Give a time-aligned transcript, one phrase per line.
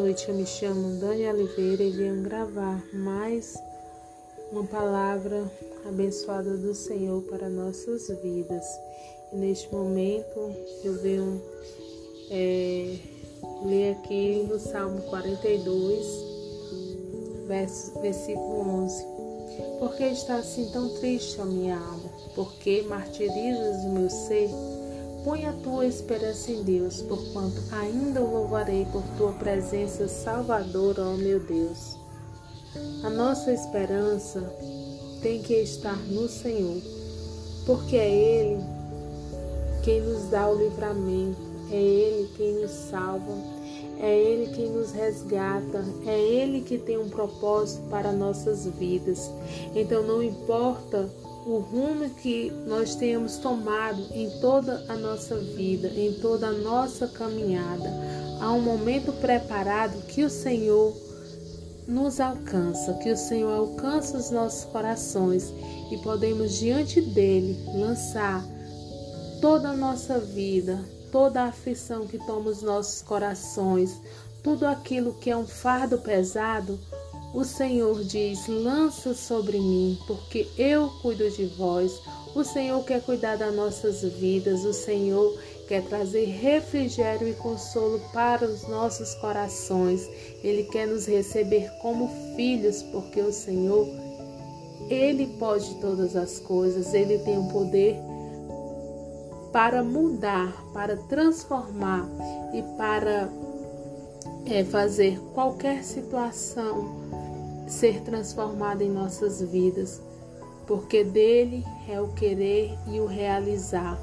[0.00, 3.60] noite, eu me chamo Dani Oliveira e venho gravar mais
[4.52, 5.50] uma palavra
[5.84, 8.64] abençoada do Senhor para nossas vidas.
[9.32, 11.42] E neste momento eu venho
[12.30, 12.96] é,
[13.64, 16.06] ler aqui no Salmo 42,
[17.48, 19.04] verso, versículo 11.
[19.80, 22.08] Por que está assim tão triste a minha alma?
[22.36, 24.48] Por que martirizas o meu ser?
[25.24, 31.40] Põe a tua esperança em Deus, porquanto ainda louvarei por tua presença salvadora, ó meu
[31.40, 31.96] Deus.
[33.02, 34.40] A nossa esperança
[35.20, 36.80] tem que estar no Senhor,
[37.66, 38.78] porque é Ele
[39.82, 43.32] quem nos dá o livramento, é Ele quem nos salva,
[44.00, 49.30] é Ele quem nos resgata, é Ele que tem um propósito para nossas vidas.
[49.74, 51.08] Então não importa
[51.46, 57.06] o rumo que nós tenhamos tomado em toda a nossa vida, em toda a nossa
[57.08, 57.90] caminhada.
[58.40, 60.94] Há um momento preparado que o Senhor
[61.86, 65.52] nos alcança, que o Senhor alcança os nossos corações
[65.90, 68.44] e podemos diante dele lançar
[69.40, 73.98] toda a nossa vida, toda a aflição que toma os nossos corações,
[74.42, 76.78] tudo aquilo que é um fardo pesado,
[77.32, 82.00] o Senhor diz: lança sobre mim, porque eu cuido de vós.
[82.34, 88.46] O Senhor quer cuidar das nossas vidas, o Senhor quer trazer refrigério e consolo para
[88.46, 90.08] os nossos corações.
[90.42, 93.86] Ele quer nos receber como filhos, porque o Senhor,
[94.88, 97.96] Ele pode todas as coisas, Ele tem o poder
[99.52, 102.08] para mudar, para transformar
[102.54, 103.28] e para
[104.46, 107.07] é, fazer qualquer situação
[107.68, 110.00] ser transformada em nossas vidas,
[110.66, 113.98] porque dele é o querer e o realizar.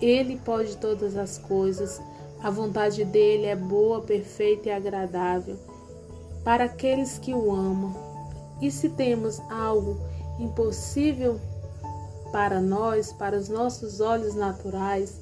[0.00, 2.00] Ele pode todas as coisas,
[2.42, 5.56] a vontade dele é boa, perfeita e agradável
[6.44, 7.94] para aqueles que o amam.
[8.60, 9.98] E se temos algo
[10.38, 11.38] impossível
[12.32, 15.20] para nós, para os nossos olhos naturais,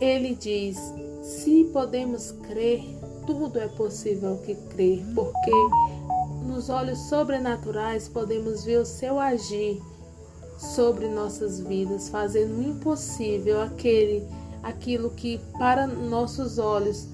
[0.00, 0.78] ele diz:
[1.22, 2.82] se podemos crer,
[3.26, 5.50] tudo é possível que crer, porque
[6.46, 9.82] nos olhos sobrenaturais podemos ver o seu agir
[10.58, 14.26] sobre nossas vidas, fazendo impossível aquele
[14.62, 17.06] aquilo que para nossos olhos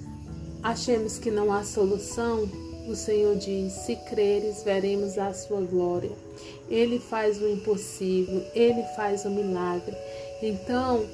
[0.63, 2.49] achemos que não há solução,
[2.89, 6.13] o Senhor diz: se creres, veremos a sua glória.
[6.69, 9.97] Ele faz o impossível, ele faz o milagre.
[10.41, 11.05] Então,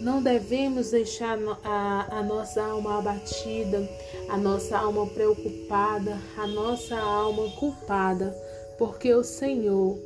[0.00, 3.88] não devemos deixar a, a nossa alma abatida,
[4.28, 8.36] a nossa alma preocupada, a nossa alma culpada,
[8.78, 9.98] porque o Senhor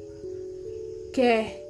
[1.12, 1.62] quer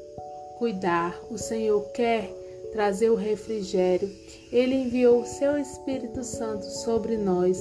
[0.58, 2.30] cuidar, o Senhor quer
[2.72, 4.10] trazer o refrigério.
[4.52, 7.58] Ele enviou o seu Espírito Santo sobre nós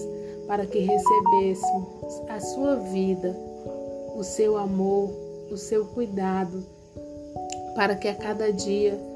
[0.47, 3.35] para que recebêssemos a sua vida,
[4.15, 5.09] o seu amor,
[5.49, 6.63] o seu cuidado,
[7.75, 9.10] para que a cada dia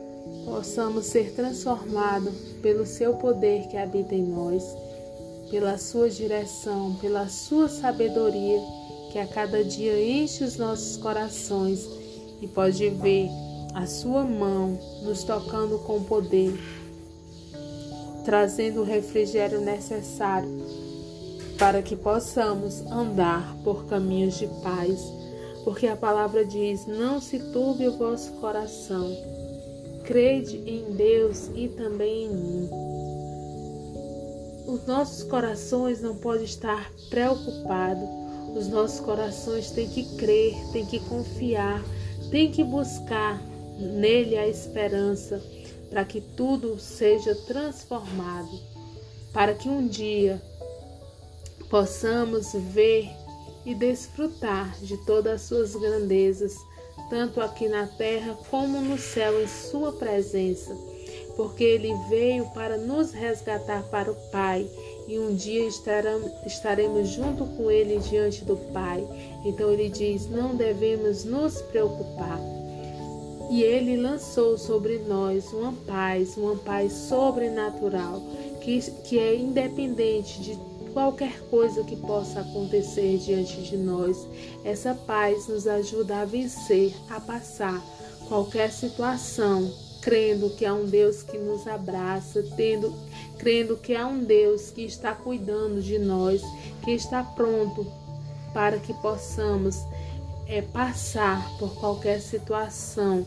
[0.45, 4.63] possamos ser transformados pelo seu poder que habita em nós,
[5.49, 8.59] pela sua direção, pela sua sabedoria
[9.11, 11.87] que a cada dia enche os nossos corações
[12.41, 13.29] e pode ver
[13.73, 16.57] a sua mão nos tocando com poder,
[18.23, 20.49] trazendo o refrigério necessário
[21.57, 24.99] para que possamos andar por caminhos de paz,
[25.63, 29.15] porque a palavra diz: Não se turbe o vosso coração
[30.05, 32.69] Crede em Deus e também em mim.
[34.67, 38.07] Os nossos corações não podem estar preocupados.
[38.55, 41.83] Os nossos corações têm que crer, têm que confiar,
[42.29, 43.41] têm que buscar
[43.79, 45.41] nele a esperança
[45.89, 48.59] para que tudo seja transformado,
[49.33, 50.41] para que um dia
[51.69, 53.09] possamos ver
[53.65, 56.53] e desfrutar de todas as suas grandezas
[57.09, 60.75] tanto aqui na terra como no céu, em Sua presença,
[61.35, 64.67] porque Ele veio para nos resgatar para o Pai
[65.07, 65.67] e um dia
[66.45, 69.05] estaremos junto com Ele diante do Pai.
[69.45, 72.39] Então Ele diz: não devemos nos preocupar.
[73.49, 78.19] E Ele lançou sobre nós uma paz, uma paz sobrenatural,
[78.61, 84.25] que, que é independente de qualquer coisa que possa acontecer diante de nós.
[84.63, 87.83] Essa paz nos ajuda a vencer, a passar
[88.29, 89.69] qualquer situação,
[90.01, 92.95] crendo que há um Deus que nos abraça, tendo,
[93.37, 96.41] crendo que há um Deus que está cuidando de nós,
[96.81, 97.85] que está pronto
[98.53, 99.75] para que possamos
[100.47, 103.25] é, passar por qualquer situação,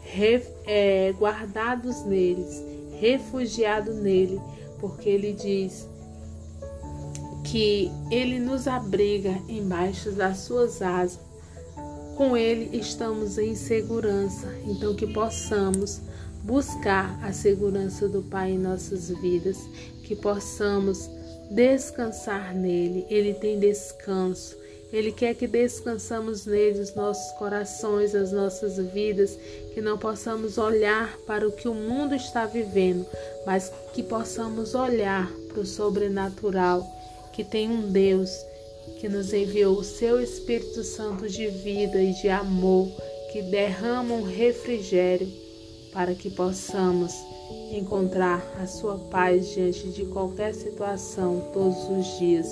[0.00, 2.64] re, é, guardados neles,
[2.98, 4.40] refugiados nele,
[4.80, 5.86] porque ele diz
[7.46, 11.18] que Ele nos abriga embaixo das suas asas.
[12.16, 16.00] Com Ele estamos em segurança, então que possamos
[16.42, 19.58] buscar a segurança do Pai em nossas vidas,
[20.02, 21.10] que possamos
[21.50, 23.06] descansar nele.
[23.10, 24.56] Ele tem descanso.
[24.92, 29.36] Ele quer que descansamos nele os nossos corações, as nossas vidas,
[29.74, 33.04] que não possamos olhar para o que o mundo está vivendo,
[33.44, 36.86] mas que possamos olhar para o sobrenatural,
[37.36, 38.30] que tem um Deus
[38.98, 42.88] que nos enviou o seu Espírito Santo de vida e de amor,
[43.30, 45.30] que derrama um refrigério
[45.92, 47.12] para que possamos
[47.70, 52.48] encontrar a sua paz diante de qualquer situação todos os dias.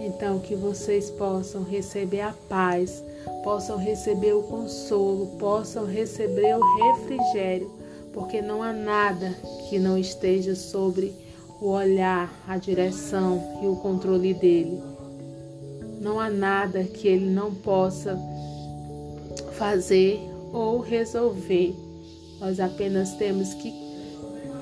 [0.00, 3.04] Então, que vocês possam receber a paz,
[3.44, 7.70] possam receber o consolo, possam receber o refrigério,
[8.14, 9.36] porque não há nada
[9.68, 11.27] que não esteja sobre
[11.60, 14.80] o olhar, a direção e o controle dele.
[16.00, 18.18] Não há nada que ele não possa
[19.56, 20.20] fazer
[20.52, 21.74] ou resolver
[22.40, 23.72] nós apenas temos que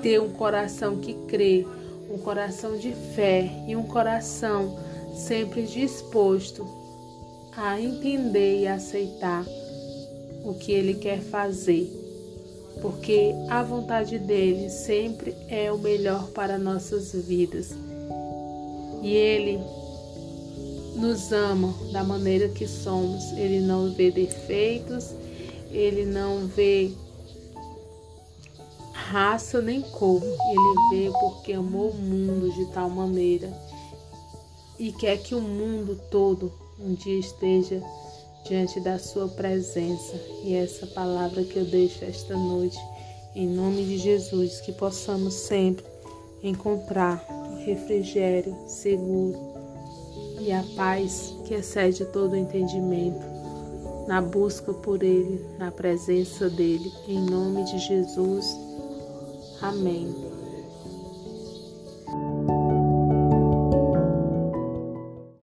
[0.03, 1.67] ter um coração que crê,
[2.11, 4.79] um coração de fé e um coração
[5.15, 6.67] sempre disposto
[7.57, 9.45] a entender e aceitar
[10.45, 11.91] o que Ele quer fazer,
[12.81, 17.75] porque a vontade dele sempre é o melhor para nossas vidas
[19.03, 19.61] e Ele
[20.97, 25.15] nos ama da maneira que somos, Ele não vê defeitos,
[25.71, 26.93] Ele não vê
[28.93, 30.23] raça nem cor.
[30.23, 33.53] Ele veio porque amou o mundo de tal maneira
[34.79, 37.83] e quer que o mundo todo um dia esteja
[38.49, 40.15] diante da sua presença.
[40.43, 42.79] E essa palavra que eu deixo esta noite,
[43.35, 45.85] em nome de Jesus, que possamos sempre
[46.43, 49.57] encontrar o refrigério seguro
[50.41, 53.25] e a paz que excede todo entendimento,
[54.07, 58.57] na busca por Ele, na presença dele, em nome de Jesus.
[59.61, 60.36] Amém.